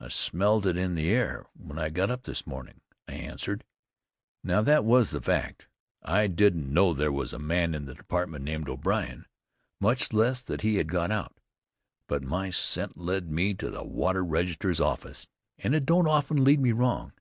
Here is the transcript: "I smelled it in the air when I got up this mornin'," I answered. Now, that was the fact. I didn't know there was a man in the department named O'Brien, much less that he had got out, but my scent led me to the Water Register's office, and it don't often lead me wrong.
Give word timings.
"I 0.00 0.08
smelled 0.08 0.66
it 0.66 0.78
in 0.78 0.94
the 0.94 1.10
air 1.10 1.44
when 1.52 1.78
I 1.78 1.90
got 1.90 2.10
up 2.10 2.22
this 2.22 2.46
mornin'," 2.46 2.80
I 3.06 3.12
answered. 3.12 3.62
Now, 4.42 4.62
that 4.62 4.86
was 4.86 5.10
the 5.10 5.20
fact. 5.20 5.68
I 6.00 6.28
didn't 6.28 6.72
know 6.72 6.94
there 6.94 7.12
was 7.12 7.34
a 7.34 7.38
man 7.38 7.74
in 7.74 7.84
the 7.84 7.92
department 7.92 8.42
named 8.46 8.70
O'Brien, 8.70 9.26
much 9.78 10.14
less 10.14 10.40
that 10.40 10.62
he 10.62 10.76
had 10.76 10.88
got 10.88 11.10
out, 11.10 11.38
but 12.08 12.22
my 12.22 12.48
scent 12.48 12.96
led 12.96 13.30
me 13.30 13.52
to 13.52 13.68
the 13.68 13.84
Water 13.84 14.24
Register's 14.24 14.80
office, 14.80 15.28
and 15.58 15.74
it 15.74 15.84
don't 15.84 16.08
often 16.08 16.42
lead 16.42 16.58
me 16.60 16.72
wrong. 16.72 17.12